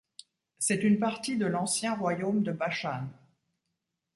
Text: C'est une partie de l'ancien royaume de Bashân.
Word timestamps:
C'est 0.57 0.81
une 0.83 0.97
partie 0.97 1.37
de 1.37 1.45
l'ancien 1.45 1.93
royaume 1.95 2.41
de 2.41 2.51
Bashân. 2.51 3.07